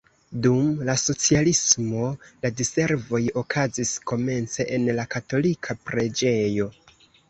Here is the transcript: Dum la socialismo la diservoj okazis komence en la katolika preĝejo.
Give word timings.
Dum 0.45 0.61
la 0.87 0.95
socialismo 1.01 2.07
la 2.47 2.53
diservoj 2.63 3.23
okazis 3.45 3.95
komence 4.15 4.71
en 4.81 4.93
la 5.01 5.09
katolika 5.17 5.83
preĝejo. 5.89 6.73